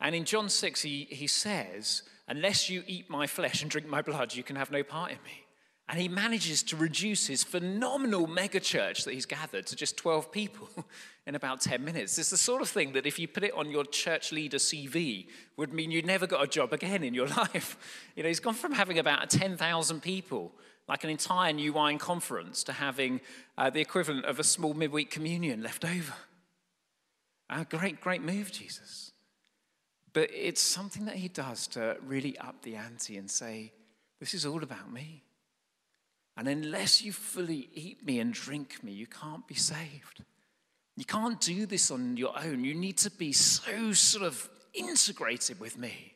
And 0.00 0.14
in 0.14 0.24
John 0.24 0.48
6, 0.48 0.82
he, 0.82 1.08
he 1.10 1.26
says, 1.26 2.02
Unless 2.28 2.70
you 2.70 2.84
eat 2.86 3.10
my 3.10 3.26
flesh 3.26 3.62
and 3.62 3.70
drink 3.70 3.88
my 3.88 4.00
blood, 4.00 4.34
you 4.34 4.44
can 4.44 4.56
have 4.56 4.70
no 4.70 4.82
part 4.84 5.10
in 5.10 5.18
me. 5.24 5.41
And 5.92 6.00
he 6.00 6.08
manages 6.08 6.62
to 6.62 6.76
reduce 6.76 7.26
his 7.26 7.44
phenomenal 7.44 8.26
megachurch 8.26 9.04
that 9.04 9.12
he's 9.12 9.26
gathered 9.26 9.66
to 9.66 9.76
just 9.76 9.98
12 9.98 10.32
people 10.32 10.70
in 11.26 11.34
about 11.34 11.60
10 11.60 11.84
minutes. 11.84 12.16
It's 12.16 12.30
the 12.30 12.38
sort 12.38 12.62
of 12.62 12.70
thing 12.70 12.94
that 12.94 13.04
if 13.04 13.18
you 13.18 13.28
put 13.28 13.44
it 13.44 13.52
on 13.52 13.70
your 13.70 13.84
church 13.84 14.32
leader 14.32 14.56
CV, 14.56 15.26
would 15.58 15.74
mean 15.74 15.90
you 15.90 16.00
never 16.00 16.26
got 16.26 16.42
a 16.42 16.46
job 16.46 16.72
again 16.72 17.04
in 17.04 17.12
your 17.12 17.26
life. 17.36 17.76
You 18.16 18.22
know, 18.22 18.30
he's 18.30 18.40
gone 18.40 18.54
from 18.54 18.72
having 18.72 18.98
about 18.98 19.28
10,000 19.28 20.00
people, 20.00 20.52
like 20.88 21.04
an 21.04 21.10
entire 21.10 21.52
new 21.52 21.74
wine 21.74 21.98
conference, 21.98 22.64
to 22.64 22.72
having 22.72 23.20
uh, 23.58 23.68
the 23.68 23.82
equivalent 23.82 24.24
of 24.24 24.40
a 24.40 24.44
small 24.44 24.72
midweek 24.72 25.10
communion 25.10 25.62
left 25.62 25.84
over. 25.84 26.14
A 27.50 27.66
great, 27.66 28.00
great 28.00 28.22
move, 28.22 28.50
Jesus. 28.50 29.12
But 30.14 30.30
it's 30.32 30.62
something 30.62 31.04
that 31.04 31.16
he 31.16 31.28
does 31.28 31.66
to 31.66 31.98
really 32.02 32.38
up 32.38 32.62
the 32.62 32.76
ante 32.76 33.18
and 33.18 33.30
say, 33.30 33.72
this 34.20 34.32
is 34.32 34.46
all 34.46 34.62
about 34.62 34.90
me. 34.90 35.22
And 36.36 36.48
unless 36.48 37.02
you 37.02 37.12
fully 37.12 37.68
eat 37.74 38.04
me 38.04 38.18
and 38.20 38.32
drink 38.32 38.82
me, 38.82 38.92
you 38.92 39.06
can't 39.06 39.46
be 39.46 39.54
saved. 39.54 40.24
You 40.96 41.04
can't 41.04 41.40
do 41.40 41.66
this 41.66 41.90
on 41.90 42.16
your 42.16 42.34
own. 42.38 42.64
You 42.64 42.74
need 42.74 42.98
to 42.98 43.10
be 43.10 43.32
so 43.32 43.92
sort 43.92 44.24
of 44.24 44.48
integrated 44.74 45.60
with 45.60 45.78
me 45.78 46.14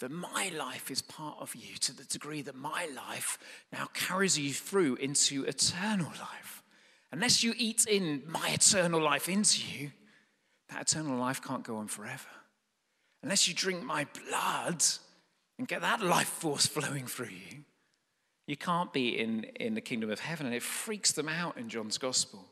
that 0.00 0.10
my 0.10 0.50
life 0.56 0.90
is 0.90 1.00
part 1.00 1.36
of 1.40 1.54
you 1.54 1.76
to 1.76 1.96
the 1.96 2.04
degree 2.04 2.42
that 2.42 2.56
my 2.56 2.88
life 2.94 3.38
now 3.72 3.88
carries 3.94 4.38
you 4.38 4.52
through 4.52 4.96
into 4.96 5.44
eternal 5.44 6.12
life. 6.20 6.62
Unless 7.12 7.44
you 7.44 7.54
eat 7.56 7.86
in 7.86 8.22
my 8.26 8.50
eternal 8.50 9.00
life 9.00 9.28
into 9.28 9.62
you, 9.62 9.92
that 10.68 10.82
eternal 10.82 11.16
life 11.16 11.40
can't 11.40 11.62
go 11.62 11.76
on 11.76 11.86
forever. 11.86 12.28
Unless 13.22 13.46
you 13.48 13.54
drink 13.54 13.82
my 13.84 14.06
blood 14.28 14.84
and 15.58 15.68
get 15.68 15.80
that 15.80 16.02
life 16.02 16.28
force 16.28 16.66
flowing 16.66 17.06
through 17.06 17.28
you, 17.28 17.64
you 18.46 18.56
can't 18.56 18.92
be 18.92 19.18
in, 19.18 19.44
in 19.56 19.74
the 19.74 19.80
kingdom 19.80 20.10
of 20.10 20.20
heaven. 20.20 20.46
And 20.46 20.54
it 20.54 20.62
freaks 20.62 21.12
them 21.12 21.28
out 21.28 21.56
in 21.56 21.68
John's 21.68 21.98
gospel. 21.98 22.44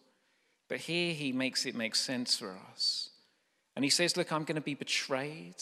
But 0.68 0.78
here 0.78 1.12
he 1.12 1.32
makes 1.32 1.66
it 1.66 1.75
make 1.75 1.94
sense 1.94 2.37
for 2.37 2.56
us. 2.72 3.11
And 3.76 3.84
he 3.84 3.90
says, 3.90 4.16
Look, 4.16 4.32
I'm 4.32 4.44
going 4.44 4.56
to 4.56 4.62
be 4.62 4.75
betrayed. 4.75 5.56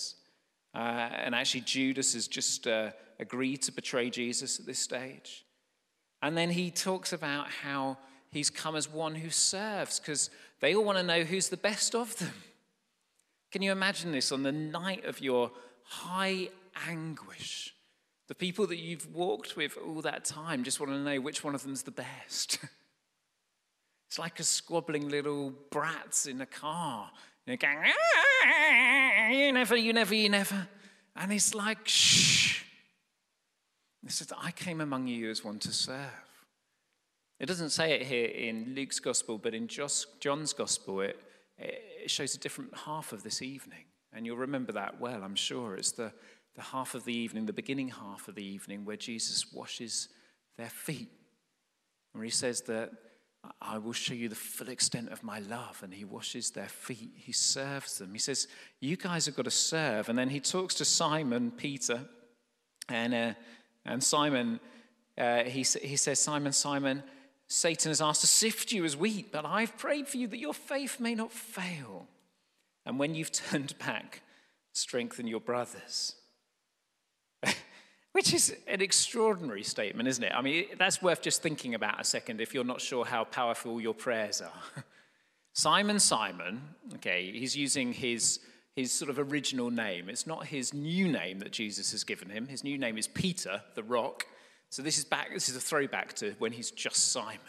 Uh, 0.74 0.78
and 0.78 1.34
actually, 1.34 1.62
Judas 1.62 2.14
has 2.14 2.28
just 2.28 2.66
uh, 2.66 2.90
agreed 3.18 3.62
to 3.62 3.72
betray 3.72 4.10
Jesus 4.10 4.60
at 4.60 4.66
this 4.66 4.78
stage. 4.78 5.44
And 6.22 6.36
then 6.36 6.50
he 6.50 6.70
talks 6.70 7.12
about 7.12 7.48
how 7.48 7.98
he's 8.30 8.50
come 8.50 8.76
as 8.76 8.88
one 8.88 9.16
who 9.16 9.30
serves 9.30 9.98
because 9.98 10.30
they 10.60 10.74
all 10.74 10.84
want 10.84 10.98
to 10.98 11.04
know 11.04 11.24
who's 11.24 11.48
the 11.48 11.56
best 11.56 11.94
of 11.94 12.16
them. 12.18 12.34
Can 13.50 13.62
you 13.62 13.72
imagine 13.72 14.12
this 14.12 14.30
on 14.30 14.44
the 14.44 14.52
night 14.52 15.04
of 15.04 15.20
your 15.20 15.50
high 15.82 16.50
anguish? 16.86 17.74
The 18.30 18.36
people 18.36 18.68
that 18.68 18.78
you've 18.78 19.12
walked 19.12 19.56
with 19.56 19.76
all 19.84 20.02
that 20.02 20.24
time 20.24 20.62
just 20.62 20.78
want 20.78 20.92
to 20.92 20.98
know 21.00 21.20
which 21.20 21.42
one 21.42 21.56
of 21.56 21.64
them's 21.64 21.82
the 21.82 21.90
best. 21.90 22.58
It's 24.06 24.18
like 24.18 24.40
a 24.40 24.42
squabbling 24.42 25.08
little 25.08 25.52
brats 25.70 26.26
in 26.26 26.40
a 26.40 26.46
car. 26.46 27.12
They're 27.46 27.56
going, 27.56 27.78
ah, 27.78 29.28
you 29.28 29.52
never, 29.52 29.76
you 29.76 29.92
never, 29.92 30.12
you 30.16 30.28
never. 30.28 30.66
And 31.14 31.32
it's 31.32 31.54
like, 31.54 31.86
shh. 31.86 32.64
He 34.02 34.10
said, 34.10 34.32
I 34.36 34.50
came 34.50 34.80
among 34.80 35.06
you 35.06 35.30
as 35.30 35.44
one 35.44 35.60
to 35.60 35.72
serve. 35.72 36.10
It 37.38 37.46
doesn't 37.46 37.70
say 37.70 37.92
it 37.92 38.02
here 38.02 38.26
in 38.26 38.74
Luke's 38.74 38.98
gospel, 38.98 39.38
but 39.38 39.54
in 39.54 39.68
John's 39.68 40.52
gospel, 40.54 41.02
it, 41.02 41.20
it 41.56 42.10
shows 42.10 42.34
a 42.34 42.38
different 42.38 42.76
half 42.78 43.12
of 43.12 43.22
this 43.22 43.42
evening. 43.42 43.84
And 44.12 44.26
you'll 44.26 44.38
remember 44.38 44.72
that 44.72 45.00
well, 45.00 45.22
I'm 45.22 45.36
sure. 45.36 45.76
It's 45.76 45.92
the, 45.92 46.12
the 46.54 46.62
half 46.62 46.94
of 46.94 47.04
the 47.04 47.14
evening, 47.14 47.46
the 47.46 47.52
beginning 47.52 47.88
half 47.88 48.28
of 48.28 48.34
the 48.34 48.44
evening, 48.44 48.84
where 48.84 48.96
Jesus 48.96 49.52
washes 49.52 50.08
their 50.56 50.68
feet. 50.68 51.08
Where 52.12 52.24
he 52.24 52.30
says 52.30 52.62
that 52.62 52.90
I 53.60 53.78
will 53.78 53.92
show 53.92 54.14
you 54.14 54.28
the 54.28 54.34
full 54.34 54.68
extent 54.68 55.10
of 55.10 55.22
my 55.22 55.38
love. 55.40 55.80
And 55.82 55.94
he 55.94 56.04
washes 56.04 56.50
their 56.50 56.68
feet, 56.68 57.12
he 57.14 57.32
serves 57.32 57.98
them. 57.98 58.12
He 58.12 58.18
says, 58.18 58.48
You 58.80 58.96
guys 58.96 59.26
have 59.26 59.36
got 59.36 59.44
to 59.44 59.50
serve. 59.50 60.08
And 60.08 60.18
then 60.18 60.28
he 60.28 60.40
talks 60.40 60.74
to 60.76 60.84
Simon, 60.84 61.50
Peter, 61.50 62.00
and, 62.88 63.14
uh, 63.14 63.34
and 63.84 64.02
Simon, 64.02 64.60
uh, 65.16 65.44
he, 65.44 65.60
he 65.60 65.96
says, 65.96 66.18
Simon, 66.18 66.52
Simon, 66.52 67.02
Satan 67.46 67.90
has 67.90 68.00
asked 68.00 68.20
to 68.22 68.26
sift 68.26 68.72
you 68.72 68.84
as 68.84 68.96
wheat, 68.96 69.32
but 69.32 69.44
I've 69.44 69.76
prayed 69.76 70.06
for 70.06 70.16
you 70.16 70.28
that 70.28 70.38
your 70.38 70.54
faith 70.54 71.00
may 71.00 71.14
not 71.14 71.32
fail. 71.32 72.08
And 72.86 72.98
when 72.98 73.14
you've 73.14 73.32
turned 73.50 73.78
back, 73.78 74.22
strengthen 74.72 75.26
your 75.26 75.40
brothers. 75.40 76.14
Which 78.12 78.34
is 78.34 78.56
an 78.66 78.80
extraordinary 78.80 79.62
statement, 79.62 80.08
isn't 80.08 80.24
it? 80.24 80.32
I 80.34 80.42
mean, 80.42 80.66
that's 80.78 81.00
worth 81.00 81.22
just 81.22 81.42
thinking 81.42 81.74
about 81.74 82.00
a 82.00 82.04
second 82.04 82.40
if 82.40 82.54
you're 82.54 82.64
not 82.64 82.80
sure 82.80 83.04
how 83.04 83.24
powerful 83.24 83.80
your 83.80 83.94
prayers 83.94 84.40
are. 84.42 84.84
Simon, 85.52 85.98
Simon, 85.98 86.60
okay, 86.94 87.30
he's 87.32 87.56
using 87.56 87.92
his, 87.92 88.40
his 88.76 88.92
sort 88.92 89.10
of 89.10 89.18
original 89.18 89.70
name. 89.70 90.08
It's 90.08 90.26
not 90.26 90.46
his 90.46 90.72
new 90.72 91.08
name 91.08 91.40
that 91.40 91.52
Jesus 91.52 91.90
has 91.92 92.04
given 92.04 92.30
him. 92.30 92.46
His 92.46 92.64
new 92.64 92.78
name 92.78 92.96
is 92.98 93.08
Peter, 93.08 93.62
the 93.74 93.82
rock. 93.82 94.26
So 94.70 94.82
this 94.82 94.98
is 94.98 95.04
back, 95.04 95.30
this 95.34 95.48
is 95.48 95.56
a 95.56 95.60
throwback 95.60 96.14
to 96.14 96.34
when 96.38 96.52
he's 96.52 96.70
just 96.70 97.12
Simon. 97.12 97.40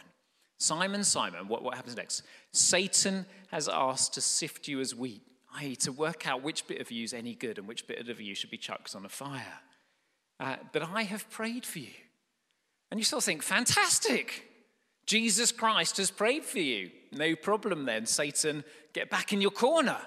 Simon, 0.57 1.03
Simon, 1.03 1.48
what, 1.48 1.63
what 1.63 1.75
happens 1.75 1.95
next? 1.95 2.24
Satan 2.51 3.25
has 3.50 3.67
asked 3.67 4.13
to 4.13 4.21
sift 4.21 4.67
you 4.67 4.79
as 4.79 4.95
wheat, 4.95 5.24
i.e., 5.55 5.75
to 5.77 5.91
work 5.91 6.27
out 6.27 6.43
which 6.43 6.67
bit 6.67 6.79
of 6.79 6.91
you 6.91 7.03
is 7.03 7.13
any 7.13 7.33
good 7.33 7.57
and 7.57 7.67
which 7.67 7.88
bit 7.88 8.07
of 8.07 8.21
you 8.21 8.36
should 8.36 8.51
be 8.51 8.57
chucked 8.57 8.95
on 8.95 9.05
a 9.05 9.10
fire. 9.10 9.60
Uh, 10.41 10.55
but 10.74 10.81
I 10.81 11.03
have 11.03 11.29
prayed 11.29 11.65
for 11.65 11.77
you. 11.79 11.93
And 12.89 13.00
you 13.00 13.03
still 13.03 13.21
think, 13.21 13.43
fantastic. 13.43 14.48
Jesus 15.05 15.51
Christ 15.51 15.98
has 15.98 16.10
prayed 16.10 16.43
for 16.43 16.60
you. 16.60 16.89
No 17.12 17.36
problem 17.36 17.86
then, 17.86 18.07
Satan, 18.07 18.63
get 18.91 19.10
back 19.12 19.31
in 19.31 19.39
your 19.39 19.51
corner. 19.51 19.98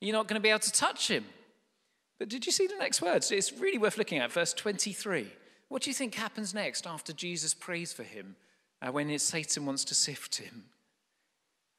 You're 0.00 0.14
not 0.14 0.28
going 0.28 0.40
to 0.40 0.42
be 0.42 0.48
able 0.48 0.60
to 0.60 0.72
touch 0.72 1.10
him. 1.10 1.24
But 2.20 2.28
did 2.28 2.46
you 2.46 2.52
see 2.52 2.68
the 2.68 2.76
next 2.76 3.02
words? 3.02 3.32
It's 3.32 3.52
really 3.52 3.78
worth 3.78 3.98
looking 3.98 4.18
at, 4.18 4.30
verse 4.30 4.52
23. 4.54 5.28
What 5.68 5.82
do 5.82 5.90
you 5.90 5.94
think 5.94 6.14
happens 6.14 6.54
next 6.54 6.86
after 6.86 7.12
Jesus 7.12 7.52
prays 7.52 7.92
for 7.92 8.04
him 8.04 8.36
uh, 8.80 8.92
when 8.92 9.16
Satan 9.18 9.66
wants 9.66 9.84
to 9.86 9.94
sift 9.94 10.36
him? 10.36 10.66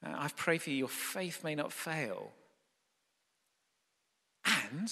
Uh, 0.05 0.15
I've 0.17 0.35
prayed 0.35 0.61
for 0.61 0.69
you, 0.69 0.75
your 0.75 0.87
faith 0.89 1.43
may 1.45 1.55
not 1.55 1.71
fail. 1.71 2.31
And 4.45 4.91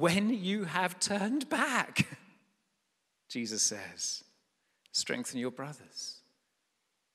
when 0.00 0.30
you 0.30 0.64
have 0.64 0.98
turned 0.98 1.48
back, 1.48 2.08
Jesus 3.28 3.62
says, 3.62 4.24
strengthen 4.92 5.38
your 5.38 5.50
brothers. 5.50 6.16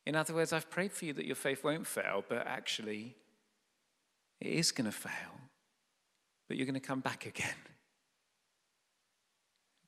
In 0.05 0.15
other 0.15 0.35
words, 0.35 0.53
I've 0.53 0.69
prayed 0.69 0.91
for 0.91 1.05
you 1.05 1.13
that 1.13 1.25
your 1.25 1.35
faith 1.35 1.63
won't 1.63 1.87
fail, 1.87 2.23
but 2.29 2.45
actually, 2.45 3.15
it 4.39 4.47
is 4.47 4.71
going 4.71 4.85
to 4.85 4.95
fail, 4.95 5.11
but 6.47 6.57
you're 6.57 6.67
going 6.67 6.75
to 6.75 6.79
come 6.79 6.99
back 6.99 7.25
again. 7.25 7.55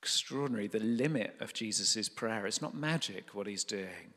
Extraordinary, 0.02 0.68
the 0.68 0.80
limit 0.80 1.36
of 1.40 1.54
Jesus' 1.54 2.10
prayer. 2.10 2.48
It's 2.48 2.62
not 2.62 2.76
magic 2.76 3.36
what 3.36 3.46
he's 3.46 3.64
doing. 3.64 4.14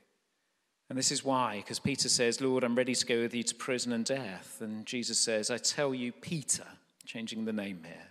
And 0.88 0.98
this 0.98 1.12
is 1.12 1.24
why, 1.24 1.58
because 1.58 1.78
Peter 1.78 2.08
says, 2.08 2.40
Lord, 2.40 2.64
I'm 2.64 2.74
ready 2.74 2.94
to 2.94 3.06
go 3.06 3.20
with 3.20 3.34
you 3.34 3.42
to 3.42 3.54
prison 3.54 3.92
and 3.92 4.04
death. 4.04 4.58
And 4.60 4.86
Jesus 4.86 5.18
says, 5.18 5.50
I 5.50 5.58
tell 5.58 5.94
you, 5.94 6.12
Peter, 6.12 6.66
changing 7.04 7.44
the 7.44 7.52
name 7.52 7.82
here, 7.84 8.09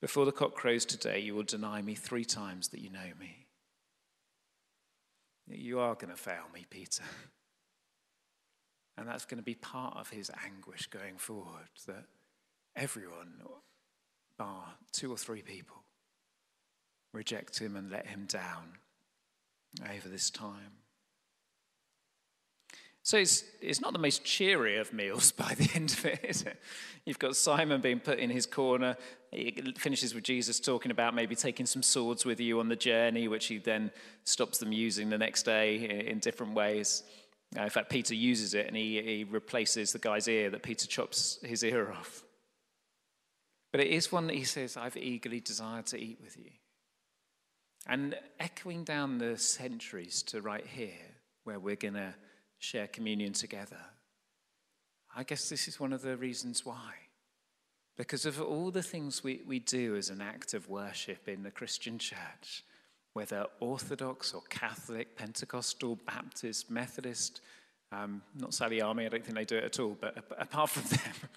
before 0.00 0.24
the 0.24 0.32
cock 0.32 0.54
crows 0.54 0.84
today, 0.84 1.18
you 1.18 1.34
will 1.34 1.42
deny 1.42 1.82
me 1.82 1.94
three 1.94 2.24
times 2.24 2.68
that 2.68 2.80
you 2.80 2.90
know 2.90 3.10
me. 3.18 3.46
You 5.46 5.80
are 5.80 5.94
going 5.94 6.10
to 6.10 6.16
fail 6.16 6.44
me, 6.54 6.66
Peter. 6.68 7.02
And 8.96 9.08
that's 9.08 9.24
going 9.24 9.38
to 9.38 9.44
be 9.44 9.54
part 9.54 9.96
of 9.96 10.10
his 10.10 10.30
anguish 10.44 10.86
going 10.88 11.16
forward 11.16 11.70
that 11.86 12.04
everyone, 12.76 13.32
bar 14.36 14.74
two 14.92 15.10
or 15.10 15.16
three 15.16 15.40
people, 15.42 15.84
reject 17.12 17.58
him 17.58 17.76
and 17.76 17.90
let 17.90 18.06
him 18.06 18.26
down 18.26 18.74
over 19.90 20.08
this 20.08 20.28
time. 20.30 20.79
So 23.10 23.16
it's, 23.16 23.42
it's 23.60 23.80
not 23.80 23.92
the 23.92 23.98
most 23.98 24.22
cheery 24.22 24.76
of 24.76 24.92
meals 24.92 25.32
by 25.46 25.54
the 25.54 25.68
end 25.74 25.90
of 25.90 26.06
it, 26.06 26.20
is 26.22 26.42
it? 26.42 26.56
You've 27.04 27.18
got 27.18 27.34
Simon 27.34 27.80
being 27.80 27.98
put 27.98 28.20
in 28.20 28.30
his 28.30 28.46
corner. 28.46 28.96
He 29.32 29.74
finishes 29.76 30.14
with 30.14 30.22
Jesus 30.22 30.60
talking 30.60 30.92
about 30.92 31.12
maybe 31.12 31.34
taking 31.34 31.66
some 31.66 31.82
swords 31.82 32.24
with 32.24 32.38
you 32.38 32.60
on 32.60 32.68
the 32.68 32.76
journey, 32.76 33.26
which 33.26 33.46
he 33.46 33.58
then 33.58 33.90
stops 34.22 34.58
them 34.58 34.70
using 34.70 35.10
the 35.10 35.18
next 35.18 35.42
day 35.42 36.06
in 36.06 36.20
different 36.20 36.54
ways. 36.54 37.02
Uh, 37.58 37.62
in 37.62 37.70
fact, 37.70 37.90
Peter 37.90 38.14
uses 38.14 38.54
it 38.54 38.68
and 38.68 38.76
he, 38.76 39.02
he 39.02 39.24
replaces 39.24 39.90
the 39.90 39.98
guy's 39.98 40.28
ear 40.28 40.48
that 40.48 40.62
Peter 40.62 40.86
chops 40.86 41.40
his 41.42 41.64
ear 41.64 41.90
off. 41.90 42.22
But 43.72 43.80
it 43.80 43.88
is 43.88 44.12
one 44.12 44.28
that 44.28 44.36
he 44.36 44.44
says, 44.44 44.76
I've 44.76 44.96
eagerly 44.96 45.40
desired 45.40 45.86
to 45.86 45.98
eat 45.98 46.20
with 46.22 46.36
you. 46.38 46.52
And 47.88 48.14
echoing 48.38 48.84
down 48.84 49.18
the 49.18 49.36
centuries 49.36 50.22
to 50.28 50.40
right 50.40 50.64
here, 50.64 51.16
where 51.42 51.58
we're 51.58 51.74
going 51.74 51.94
to 51.94 52.14
share 52.60 52.86
communion 52.86 53.32
together. 53.32 53.80
I 55.16 55.24
guess 55.24 55.48
this 55.48 55.66
is 55.66 55.80
one 55.80 55.92
of 55.92 56.02
the 56.02 56.16
reasons 56.16 56.64
why. 56.64 56.92
Because 57.96 58.24
of 58.24 58.40
all 58.40 58.70
the 58.70 58.82
things 58.82 59.24
we, 59.24 59.40
we 59.46 59.58
do 59.58 59.96
as 59.96 60.08
an 60.08 60.20
act 60.20 60.54
of 60.54 60.68
worship 60.68 61.28
in 61.28 61.42
the 61.42 61.50
Christian 61.50 61.98
church, 61.98 62.64
whether 63.14 63.46
Orthodox 63.58 64.32
or 64.32 64.42
Catholic, 64.48 65.16
Pentecostal, 65.16 65.98
Baptist, 66.06 66.70
Methodist, 66.70 67.40
um, 67.92 68.22
not 68.38 68.54
Sally 68.54 68.80
Army, 68.80 69.06
I 69.06 69.08
don't 69.08 69.24
think 69.24 69.36
they 69.36 69.44
do 69.44 69.56
it 69.56 69.64
at 69.64 69.80
all, 69.80 69.96
but 70.00 70.16
apart 70.38 70.70
from 70.70 70.82
them, 70.90 71.30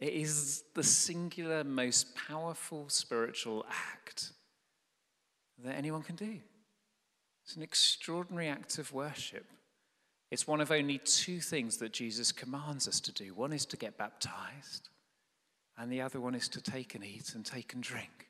it 0.00 0.14
is 0.14 0.62
the 0.74 0.82
singular, 0.82 1.62
most 1.64 2.16
powerful 2.16 2.88
spiritual 2.88 3.66
act 3.68 4.32
that 5.62 5.76
anyone 5.76 6.02
can 6.02 6.16
do. 6.16 6.38
It's 7.44 7.56
an 7.56 7.62
extraordinary 7.62 8.48
act 8.48 8.78
of 8.78 8.92
worship. 8.92 9.44
It's 10.30 10.46
one 10.46 10.60
of 10.60 10.70
only 10.70 10.98
two 10.98 11.40
things 11.40 11.78
that 11.78 11.92
Jesus 11.92 12.30
commands 12.30 12.86
us 12.86 13.00
to 13.00 13.12
do. 13.12 13.34
One 13.34 13.52
is 13.52 13.66
to 13.66 13.76
get 13.76 13.98
baptized, 13.98 14.88
and 15.76 15.90
the 15.90 16.02
other 16.02 16.20
one 16.20 16.34
is 16.34 16.48
to 16.50 16.60
take 16.60 16.94
and 16.94 17.04
eat 17.04 17.34
and 17.34 17.44
take 17.44 17.74
and 17.74 17.82
drink. 17.82 18.28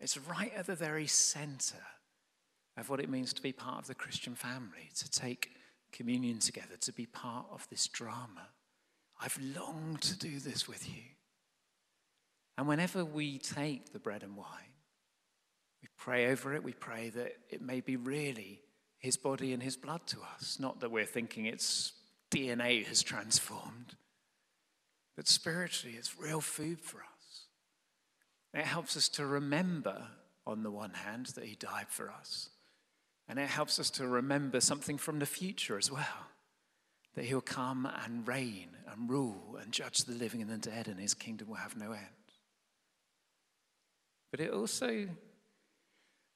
It's 0.00 0.16
right 0.16 0.52
at 0.56 0.66
the 0.66 0.74
very 0.74 1.06
center 1.06 1.82
of 2.76 2.88
what 2.88 3.00
it 3.00 3.10
means 3.10 3.32
to 3.34 3.42
be 3.42 3.52
part 3.52 3.78
of 3.78 3.86
the 3.86 3.94
Christian 3.94 4.34
family, 4.34 4.90
to 4.96 5.10
take 5.10 5.50
communion 5.92 6.38
together, 6.38 6.76
to 6.80 6.92
be 6.92 7.06
part 7.06 7.46
of 7.52 7.68
this 7.68 7.86
drama. 7.86 8.48
I've 9.20 9.38
longed 9.54 10.00
to 10.02 10.18
do 10.18 10.38
this 10.40 10.66
with 10.66 10.88
you. 10.88 11.02
And 12.56 12.66
whenever 12.66 13.04
we 13.04 13.38
take 13.38 13.92
the 13.92 13.98
bread 13.98 14.22
and 14.22 14.36
wine, 14.36 14.46
we 15.82 15.88
pray 15.96 16.30
over 16.30 16.54
it, 16.54 16.64
we 16.64 16.72
pray 16.72 17.10
that 17.10 17.32
it 17.48 17.62
may 17.62 17.80
be 17.80 17.96
really 17.96 18.62
his 19.00 19.16
body 19.16 19.52
and 19.52 19.62
his 19.62 19.76
blood 19.76 20.06
to 20.06 20.18
us. 20.34 20.58
Not 20.60 20.80
that 20.80 20.90
we're 20.90 21.04
thinking 21.04 21.46
its 21.46 21.92
DNA 22.30 22.86
has 22.86 23.02
transformed, 23.02 23.96
but 25.16 25.26
spiritually, 25.26 25.96
it's 25.98 26.18
real 26.18 26.40
food 26.40 26.80
for 26.80 26.98
us. 26.98 27.46
It 28.54 28.64
helps 28.64 28.96
us 28.96 29.08
to 29.10 29.26
remember, 29.26 30.06
on 30.46 30.62
the 30.62 30.70
one 30.70 30.94
hand, 30.94 31.26
that 31.34 31.44
he 31.44 31.56
died 31.56 31.88
for 31.88 32.10
us. 32.10 32.50
And 33.28 33.38
it 33.38 33.48
helps 33.48 33.78
us 33.78 33.90
to 33.90 34.06
remember 34.06 34.60
something 34.60 34.98
from 34.98 35.18
the 35.18 35.26
future 35.26 35.78
as 35.78 35.90
well 35.90 36.28
that 37.14 37.24
he'll 37.24 37.40
come 37.40 37.88
and 38.04 38.26
reign 38.26 38.68
and 38.90 39.10
rule 39.10 39.58
and 39.60 39.72
judge 39.72 40.04
the 40.04 40.12
living 40.14 40.40
and 40.42 40.50
the 40.50 40.56
dead, 40.56 40.86
and 40.86 41.00
his 41.00 41.14
kingdom 41.14 41.48
will 41.48 41.56
have 41.56 41.76
no 41.76 41.92
end. 41.92 42.06
But 44.30 44.40
it 44.40 44.52
also 44.52 45.08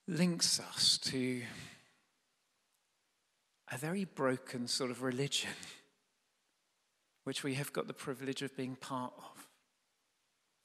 links 0.07 0.61
us 0.61 0.99
to 0.99 1.43
a 3.75 3.79
very 3.79 4.05
broken 4.05 4.69
sort 4.69 4.91
of 4.91 5.03
religion, 5.03 5.51
which 7.25 7.43
we 7.43 7.55
have 7.55 7.73
got 7.73 7.89
the 7.89 7.93
privilege 7.93 8.41
of 8.41 8.57
being 8.57 8.77
part 8.77 9.13
of. 9.19 9.49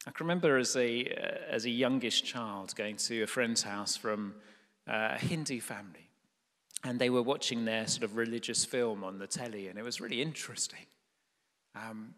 I 0.06 0.12
can 0.12 0.28
remember 0.28 0.58
as 0.58 0.76
a, 0.76 1.06
uh, 1.06 1.54
as 1.54 1.66
a 1.66 1.70
youngish 1.70 2.24
child 2.24 2.76
going 2.76 2.98
to 2.98 3.24
a 3.24 3.28
friend's 3.28 3.64
house 3.64 3.98
from 3.98 4.36
uh, 4.88 5.16
a 5.16 5.18
Hindu 5.18 5.60
family, 5.60 6.10
and 6.84 7.00
they 7.00 7.10
were 7.10 7.24
watching 7.24 7.66
their 7.66 7.88
sort 7.88 8.04
of 8.04 8.16
religious 8.16 8.64
film 8.64 9.04
on 9.04 9.18
the 9.18 9.28
telly, 9.28 9.68
and 9.68 9.80
it 9.80 9.84
was 9.84 10.00
really 10.00 10.22
interesting. 10.22 10.86
Um, 11.76 12.14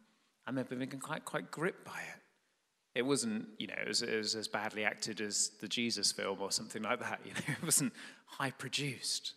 I 0.45 0.49
remember 0.49 0.75
being 0.75 0.89
quite, 0.99 1.23
quite 1.23 1.51
gripped 1.51 1.85
by 1.85 1.99
it. 1.99 2.99
It 2.99 3.03
wasn't, 3.03 3.47
you 3.57 3.67
know, 3.67 3.75
it 3.81 3.87
was, 3.87 4.01
it 4.01 4.17
was 4.17 4.35
as 4.35 4.49
badly 4.49 4.83
acted 4.83 5.21
as 5.21 5.51
the 5.61 5.67
Jesus 5.69 6.11
film 6.11 6.41
or 6.41 6.51
something 6.51 6.81
like 6.81 6.99
that. 6.99 7.21
You 7.25 7.31
know, 7.33 7.55
it 7.59 7.63
wasn't 7.63 7.93
high 8.25 8.51
produced. 8.51 9.35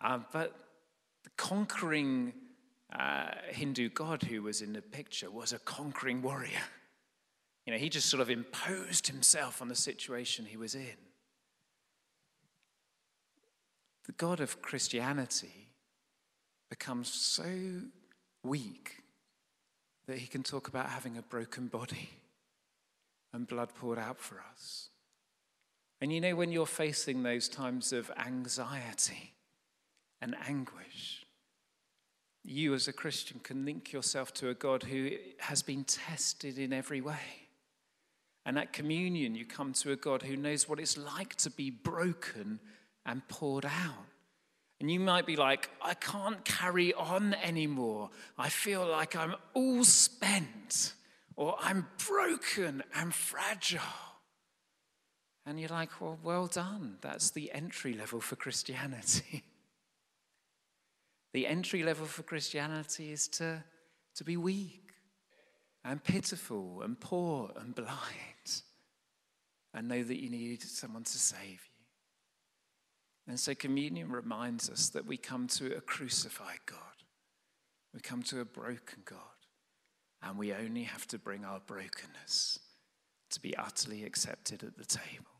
Um, 0.00 0.24
but 0.32 0.54
the 1.24 1.30
conquering 1.36 2.32
uh, 2.98 3.28
Hindu 3.48 3.90
god 3.90 4.22
who 4.22 4.42
was 4.42 4.62
in 4.62 4.72
the 4.72 4.82
picture 4.82 5.30
was 5.30 5.52
a 5.52 5.58
conquering 5.58 6.22
warrior. 6.22 6.62
You 7.66 7.72
know, 7.72 7.78
he 7.78 7.88
just 7.88 8.08
sort 8.08 8.20
of 8.20 8.30
imposed 8.30 9.06
himself 9.06 9.62
on 9.62 9.68
the 9.68 9.74
situation 9.74 10.46
he 10.46 10.56
was 10.56 10.74
in. 10.74 10.96
The 14.06 14.12
God 14.12 14.40
of 14.40 14.60
Christianity 14.62 15.68
becomes 16.68 17.12
so 17.12 17.44
weak 18.42 19.02
that 20.06 20.18
he 20.18 20.26
can 20.26 20.42
talk 20.42 20.66
about 20.66 20.88
having 20.88 21.16
a 21.16 21.22
broken 21.22 21.68
body 21.68 22.10
and 23.32 23.46
blood 23.46 23.74
poured 23.74 23.98
out 23.98 24.18
for 24.18 24.42
us. 24.52 24.88
And 26.00 26.12
you 26.12 26.20
know, 26.20 26.34
when 26.34 26.50
you're 26.50 26.66
facing 26.66 27.22
those 27.22 27.48
times 27.48 27.92
of 27.92 28.10
anxiety 28.16 29.34
and 30.20 30.36
anguish, 30.46 31.24
you 32.44 32.74
as 32.74 32.88
a 32.88 32.92
Christian 32.92 33.40
can 33.40 33.64
link 33.64 33.92
yourself 33.92 34.32
to 34.34 34.48
a 34.48 34.54
God 34.54 34.84
who 34.84 35.10
has 35.38 35.62
been 35.62 35.84
tested 35.84 36.58
in 36.58 36.72
every 36.72 37.00
way. 37.00 37.48
And 38.46 38.58
at 38.58 38.72
communion, 38.72 39.34
you 39.34 39.44
come 39.44 39.72
to 39.74 39.92
a 39.92 39.96
God 39.96 40.22
who 40.22 40.36
knows 40.36 40.68
what 40.68 40.80
it's 40.80 40.96
like 40.96 41.36
to 41.36 41.50
be 41.50 41.70
broken 41.70 42.58
and 43.04 43.26
poured 43.28 43.66
out. 43.66 44.06
And 44.80 44.90
you 44.90 44.98
might 44.98 45.26
be 45.26 45.36
like, 45.36 45.68
I 45.82 45.92
can't 45.92 46.42
carry 46.44 46.94
on 46.94 47.34
anymore. 47.34 48.08
I 48.38 48.48
feel 48.48 48.86
like 48.86 49.14
I'm 49.14 49.34
all 49.52 49.84
spent, 49.84 50.94
or 51.36 51.56
I'm 51.60 51.86
broken 52.08 52.82
and 52.94 53.12
fragile. 53.12 53.80
And 55.44 55.60
you're 55.60 55.68
like, 55.68 56.00
well, 56.00 56.18
well 56.22 56.46
done. 56.46 56.96
That's 57.02 57.30
the 57.30 57.52
entry 57.52 57.92
level 57.92 58.20
for 58.20 58.36
Christianity. 58.36 59.44
the 61.32 61.46
entry 61.46 61.82
level 61.82 62.06
for 62.06 62.22
Christianity 62.22 63.12
is 63.12 63.28
to, 63.28 63.62
to 64.16 64.24
be 64.24 64.36
weak 64.36 64.92
and 65.84 66.02
pitiful 66.02 66.82
and 66.82 66.98
poor 66.98 67.50
and 67.56 67.74
blind 67.74 68.62
and 69.72 69.88
know 69.88 70.02
that 70.02 70.20
you 70.20 70.30
need 70.30 70.62
someone 70.62 71.04
to 71.04 71.18
save 71.18 71.40
you. 71.50 71.70
And 73.28 73.38
so 73.38 73.54
communion 73.54 74.10
reminds 74.10 74.68
us 74.68 74.88
that 74.90 75.06
we 75.06 75.16
come 75.16 75.46
to 75.48 75.76
a 75.76 75.80
crucified 75.80 76.58
God. 76.66 76.78
We 77.94 78.00
come 78.00 78.22
to 78.24 78.40
a 78.40 78.44
broken 78.44 79.02
God. 79.04 79.18
And 80.22 80.36
we 80.36 80.52
only 80.52 80.82
have 80.82 81.06
to 81.08 81.18
bring 81.18 81.44
our 81.44 81.60
brokenness 81.60 82.58
to 83.30 83.40
be 83.40 83.56
utterly 83.56 84.04
accepted 84.04 84.62
at 84.64 84.76
the 84.76 84.84
table. 84.84 85.39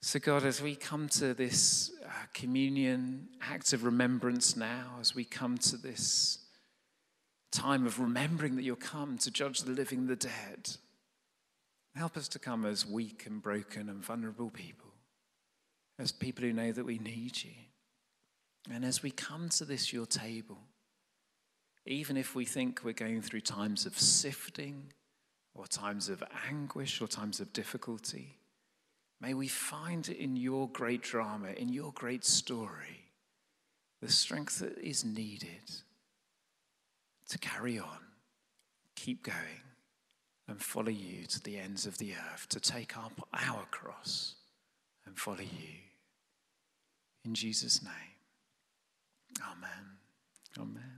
So, 0.00 0.20
God, 0.20 0.44
as 0.44 0.62
we 0.62 0.76
come 0.76 1.08
to 1.10 1.34
this 1.34 1.90
uh, 2.04 2.10
communion 2.32 3.28
act 3.42 3.72
of 3.72 3.84
remembrance 3.84 4.56
now, 4.56 4.96
as 5.00 5.14
we 5.14 5.24
come 5.24 5.58
to 5.58 5.76
this 5.76 6.38
time 7.50 7.84
of 7.84 7.98
remembering 7.98 8.54
that 8.56 8.62
you're 8.62 8.76
come 8.76 9.18
to 9.18 9.30
judge 9.30 9.62
the 9.62 9.72
living 9.72 10.00
and 10.00 10.08
the 10.08 10.16
dead, 10.16 10.76
help 11.96 12.16
us 12.16 12.28
to 12.28 12.38
come 12.38 12.64
as 12.64 12.86
weak 12.86 13.26
and 13.26 13.42
broken 13.42 13.88
and 13.88 14.04
vulnerable 14.04 14.50
people 14.50 14.92
as 15.98 16.12
people 16.12 16.44
who 16.44 16.52
know 16.52 16.70
that 16.70 16.86
we 16.86 16.98
need 16.98 17.42
you. 17.42 17.50
And 18.70 18.84
as 18.84 19.02
we 19.02 19.10
come 19.10 19.48
to 19.50 19.64
this, 19.64 19.92
your 19.92 20.06
table, 20.06 20.58
even 21.86 22.16
if 22.16 22.34
we 22.36 22.44
think 22.44 22.82
we're 22.84 22.92
going 22.92 23.22
through 23.22 23.40
times 23.40 23.84
of 23.84 23.98
sifting 23.98 24.92
or 25.54 25.66
times 25.66 26.08
of 26.08 26.22
anguish 26.48 27.00
or 27.00 27.08
times 27.08 27.40
of 27.40 27.52
difficulty, 27.52 28.38
may 29.20 29.34
we 29.34 29.48
find 29.48 30.08
in 30.08 30.36
your 30.36 30.68
great 30.68 31.02
drama, 31.02 31.48
in 31.56 31.68
your 31.68 31.92
great 31.92 32.24
story, 32.24 33.10
the 34.00 34.10
strength 34.10 34.60
that 34.60 34.78
is 34.78 35.04
needed 35.04 35.82
to 37.28 37.38
carry 37.38 37.78
on, 37.78 37.98
keep 38.94 39.22
going, 39.22 39.62
and 40.46 40.62
follow 40.62 40.88
you 40.88 41.26
to 41.26 41.42
the 41.42 41.58
ends 41.58 41.84
of 41.84 41.98
the 41.98 42.12
earth, 42.12 42.48
to 42.48 42.60
take 42.60 42.96
up 42.96 43.28
our 43.34 43.66
cross 43.70 44.36
and 45.04 45.18
follow 45.18 45.40
you. 45.40 45.78
In 47.24 47.34
Jesus' 47.34 47.82
name, 47.82 47.92
amen. 49.42 49.98
Amen. 50.58 50.97